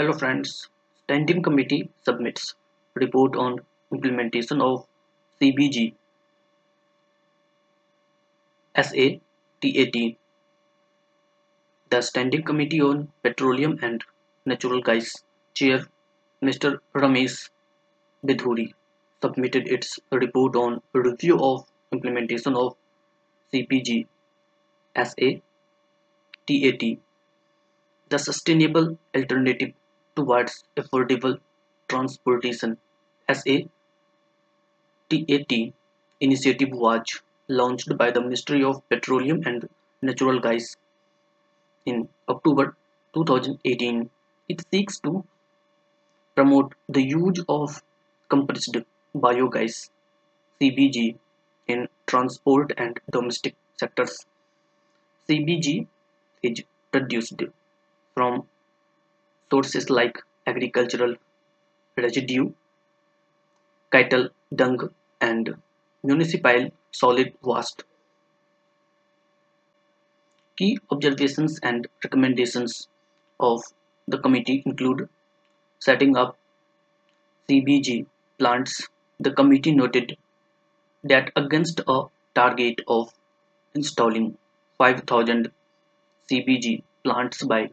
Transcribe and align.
Hello 0.00 0.14
friends, 0.14 0.50
Standing 1.02 1.42
Committee 1.42 1.90
submits 2.06 2.54
report 2.94 3.36
on 3.36 3.58
implementation 3.92 4.62
of 4.62 4.86
CBG 5.38 5.92
SATAT. 8.74 10.16
The 11.90 12.00
Standing 12.00 12.44
Committee 12.44 12.80
on 12.80 13.12
Petroleum 13.22 13.78
and 13.82 14.02
Natural 14.46 14.80
Gas 14.80 15.22
Chair 15.52 15.84
Mr. 16.42 16.78
Ramesh 16.94 17.50
Bidhuri 18.24 18.72
submitted 19.20 19.68
its 19.68 20.00
report 20.10 20.56
on 20.56 20.80
review 20.94 21.38
of 21.38 21.66
implementation 21.92 22.54
of 22.56 22.74
CBG 23.52 24.06
SATAT 24.96 25.42
the 28.08 28.18
Sustainable 28.18 28.98
Alternative 29.14 29.72
Towards 30.14 30.64
Affordable 30.76 31.40
Transportation 31.88 32.76
as 33.28 33.42
a 33.46 33.68
TAT 35.08 35.72
initiative 36.20 36.70
was 36.72 37.22
launched 37.48 37.96
by 37.98 38.10
the 38.10 38.20
Ministry 38.20 38.62
of 38.62 38.88
Petroleum 38.88 39.42
and 39.44 39.68
Natural 40.02 40.38
Gas 40.40 40.76
in 41.84 42.08
October 42.28 42.76
2018. 43.14 44.10
It 44.48 44.64
seeks 44.70 45.00
to 45.00 45.24
promote 46.34 46.74
the 46.88 47.02
use 47.02 47.44
of 47.48 47.82
compressed 48.28 48.76
biogas 49.14 49.90
CBG 50.60 51.16
in 51.66 51.88
transport 52.06 52.72
and 52.76 53.00
domestic 53.10 53.56
sectors. 53.76 54.26
CBG 55.28 55.86
is 56.42 56.62
produced 56.92 57.42
from 58.14 58.48
sources 59.50 59.90
like 59.90 60.18
agricultural 60.46 61.14
residue, 61.96 62.52
cattle 63.92 64.28
dung, 64.54 64.90
and 65.20 65.54
municipal 66.02 66.70
solid 66.92 67.32
waste. 67.42 67.84
Key 70.56 70.78
observations 70.90 71.58
and 71.62 71.88
recommendations 72.04 72.88
of 73.38 73.62
the 74.06 74.18
committee 74.18 74.62
include 74.66 75.08
setting 75.78 76.16
up 76.16 76.36
CBG 77.48 78.06
plants. 78.38 78.88
The 79.18 79.32
committee 79.32 79.72
noted 79.72 80.16
that 81.04 81.32
against 81.36 81.80
a 81.88 82.04
target 82.34 82.80
of 82.86 83.12
installing 83.74 84.36
5000 84.78 85.50
CBG 86.30 86.82
plants 87.04 87.42
by 87.42 87.70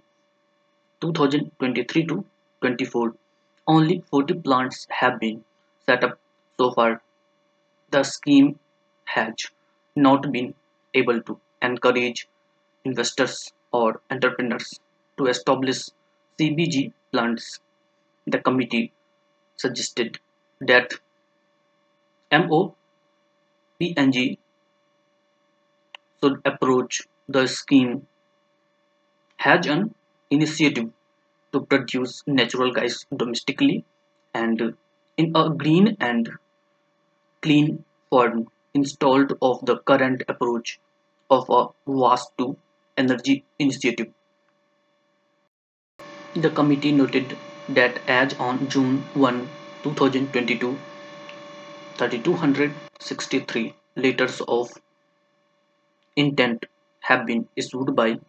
2023 1.02 2.06
to 2.08 2.26
24, 2.62 3.14
only 3.68 4.04
40 4.10 4.36
plants 4.36 4.88
have 4.90 5.20
been 5.20 5.44
set 5.86 6.04
up 6.04 6.20
so 6.58 6.72
far. 6.72 7.02
The 7.92 8.04
scheme 8.04 8.60
has 9.06 9.34
not 9.96 10.32
been 10.32 10.54
able 10.94 11.22
to 11.24 11.40
encourage 11.62 12.28
investors 12.86 13.52
or 13.72 14.02
entrepreneurs 14.12 14.80
to 15.18 15.28
establish 15.28 15.90
CBG 16.40 16.94
plants. 17.12 17.60
The 18.26 18.40
committee 18.40 18.92
suggested 19.58 20.20
that 20.62 20.94
MOPNG 22.32 22.76
should 26.22 26.40
approach 26.46 27.08
the 27.28 27.48
scheme 27.48 28.06
has 29.38 29.66
an 29.66 29.96
initiative 30.30 30.90
to 31.54 31.62
produce 31.62 32.24
natural 32.28 32.74
gas 32.74 33.06
domestically 33.16 33.86
and 34.34 34.76
in 35.18 35.36
a 35.36 35.50
green 35.50 35.96
and 36.00 36.30
clean 37.42 37.84
form 38.10 38.48
instead 38.74 39.32
of 39.42 39.66
the 39.66 39.78
current 39.80 40.24
approach 40.28 40.80
of 41.30 41.50
a 41.50 41.68
waste 41.86 42.32
to 42.38 42.56
energy 42.98 43.44
initiative. 43.60 44.14
The 46.36 46.50
committee 46.50 46.92
noted 46.92 47.36
that 47.70 48.00
as 48.08 48.34
on 48.36 48.68
June 48.70 49.04
1, 49.14 49.50
2022, 49.84 50.78
3263 51.96 53.74
letters 53.96 54.42
of 54.48 54.72
intent 56.16 56.66
have 57.00 57.26
been 57.26 57.48
issued 57.56 57.96
by 57.96 58.20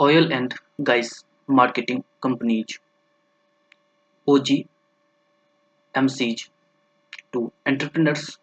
oil 0.00 0.32
and 0.32 0.54
gas 0.84 1.24
marketing 1.48 2.04
companies 2.20 2.78
OGMCs 4.28 4.68
to 7.32 7.52
entrepreneurs 7.66 8.38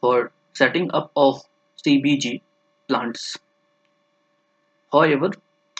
for 0.00 0.32
setting 0.54 0.90
up 0.92 1.10
of 1.16 1.42
CBG 1.84 2.40
plants. 2.88 3.38
However, 4.92 5.30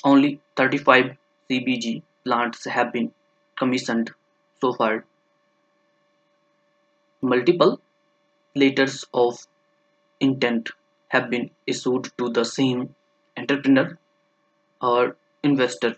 only 0.03 0.41
35 0.56 1.16
CBG 1.48 2.03
plants 2.25 2.64
have 2.64 2.92
been 2.92 3.12
commissioned 3.56 4.10
so 4.60 4.72
far. 4.72 5.04
Multiple 7.20 7.80
letters 8.56 9.04
of 9.14 9.47
intent 10.20 10.70
have 11.09 11.30
been 11.30 11.50
issued 11.66 12.10
to 12.19 12.28
the 12.30 12.44
same 12.44 12.94
entrepreneur 13.36 13.98
or 14.80 15.16
investor. 15.42 15.97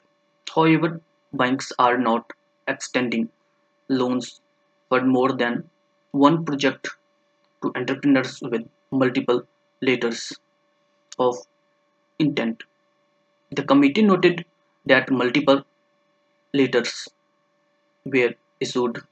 However, 0.54 1.02
banks 1.34 1.70
are 1.78 1.98
not 1.98 2.32
extending 2.66 3.30
loans 3.88 4.40
for 4.88 5.02
more 5.02 5.32
than 5.32 5.68
one 6.12 6.44
project 6.46 6.88
to 7.62 7.72
entrepreneurs 7.74 8.40
with 8.42 8.68
multiple 8.90 9.46
letters 9.82 10.32
of 11.18 11.36
intent. 12.18 12.64
The 13.50 13.64
committee 13.64 14.02
noted 14.02 14.46
that 14.86 15.10
multiple 15.10 15.64
letters 16.54 17.08
were 18.04 18.34
issued 18.60 19.02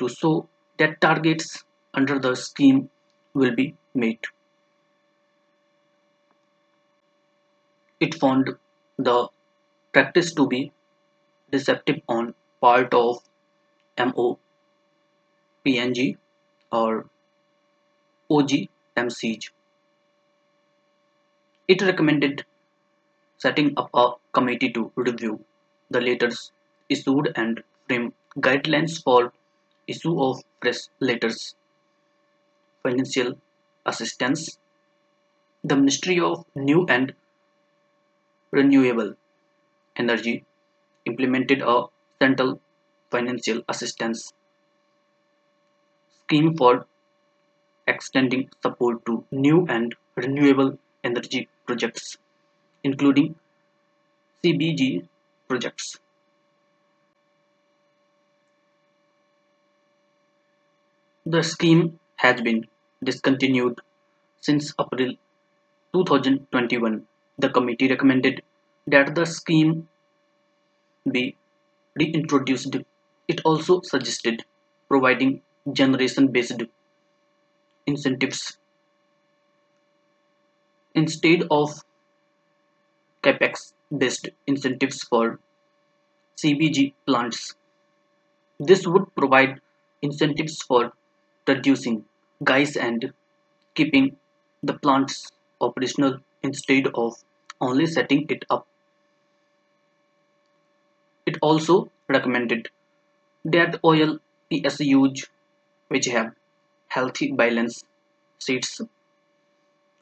to 0.00 0.08
show 0.08 0.48
that 0.78 1.00
targets 1.00 1.62
under 1.94 2.18
the 2.18 2.34
scheme 2.34 2.90
will 3.34 3.54
be 3.54 3.76
met. 3.94 4.18
It 8.00 8.16
found 8.16 8.58
the 8.98 9.28
practice 9.92 10.34
to 10.34 10.46
be 10.46 10.72
deceptive 11.50 12.00
on 12.08 12.34
part 12.60 12.94
of 12.94 13.22
MOPNG 13.98 14.38
or 16.72 17.06
OGMCs. 18.30 19.50
It 21.68 21.82
recommended 21.82 22.44
setting 23.38 23.72
up 23.76 23.90
a 23.94 24.12
committee 24.32 24.72
to 24.72 24.92
review 24.94 25.44
the 25.90 26.00
letters 26.00 26.52
issued 26.88 27.32
and 27.36 27.62
frame 27.88 28.12
guidelines 28.38 29.02
for 29.02 29.32
issue 29.86 30.22
of 30.22 30.42
fresh 30.60 30.82
letters. 31.00 31.54
Financial 32.82 33.38
assistance. 33.86 34.58
The 35.64 35.76
Ministry 35.76 36.20
of 36.20 36.44
New 36.54 36.86
and 36.86 37.14
Renewable 38.52 39.14
Energy 40.00 40.44
implemented 41.04 41.62
a 41.62 41.84
central 42.22 42.60
financial 43.10 43.62
assistance 43.68 44.32
scheme 46.22 46.56
for 46.56 46.86
extending 47.86 48.48
support 48.62 49.04
to 49.06 49.24
new 49.30 49.66
and 49.68 49.94
renewable 50.16 50.78
energy 51.04 51.48
projects, 51.66 52.16
including 52.84 53.34
CBG 54.42 55.06
projects. 55.48 55.98
The 61.26 61.42
scheme 61.42 61.98
has 62.16 62.40
been 62.40 62.66
discontinued 63.04 63.80
since 64.40 64.72
April 64.80 65.14
2021. 65.92 67.06
The 67.38 67.50
committee 67.50 67.88
recommended 67.88 68.42
that 68.86 69.14
the 69.14 69.26
scheme 69.26 69.88
be 71.10 71.36
reintroduced. 71.96 72.76
It 73.28 73.40
also 73.44 73.80
suggested 73.82 74.44
providing 74.88 75.42
generation 75.72 76.28
based 76.32 76.62
incentives 77.86 78.56
instead 80.94 81.42
of 81.50 81.82
capex 83.22 83.72
based 83.96 84.28
incentives 84.46 85.02
for 85.04 85.38
CBG 86.36 86.94
plants. 87.06 87.54
This 88.60 88.86
would 88.86 89.12
provide 89.16 89.60
incentives 90.02 90.62
for 90.62 90.92
producing 91.44 92.04
gas 92.44 92.76
and 92.76 93.12
keeping 93.74 94.18
the 94.62 94.74
plants 94.78 95.32
operational 95.60 96.20
instead 96.42 96.86
of 96.94 97.24
only 97.60 97.86
setting 97.86 98.26
it 98.30 98.44
up. 98.50 98.68
It 101.26 101.38
also 101.40 101.90
recommended 102.08 102.68
that 103.44 103.80
oil 103.84 104.18
PSUs 104.50 105.28
which 105.88 106.06
have 106.06 106.34
healthy 106.88 107.32
balance 107.32 107.84
sheets 108.38 108.80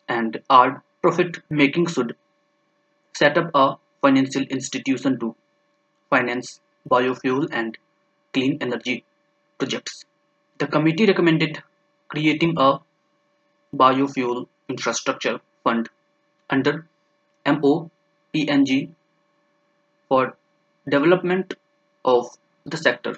and 0.09 0.43
are 0.49 0.83
profit 1.03 1.39
making 1.51 1.87
should 1.87 2.17
set 3.15 3.39
up 3.39 3.51
a 3.55 3.77
financial 4.01 4.43
institution 4.45 5.19
to 5.21 5.35
finance 6.11 6.61
biofuel 6.89 7.49
and 7.53 7.79
clean 8.33 8.59
energy 8.61 9.05
projects. 9.59 10.05
The 10.59 10.67
committee 10.67 11.07
recommended 11.07 11.63
creating 12.09 12.55
a 12.59 12.79
biofuel 13.75 14.47
infrastructure 14.69 15.41
fund 15.65 15.89
under 16.51 16.87
MOPNG 17.47 18.91
for 20.09 20.37
development 20.89 21.55
of 22.05 22.31
the 22.65 22.77
sector. 22.77 23.17